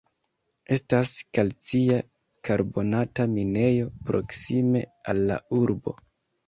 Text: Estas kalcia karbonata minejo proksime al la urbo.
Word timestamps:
Estas 0.75 1.11
kalcia 1.39 1.99
karbonata 2.51 3.29
minejo 3.37 3.95
proksime 4.11 4.85
al 5.15 5.25
la 5.31 5.41
urbo. 5.63 6.01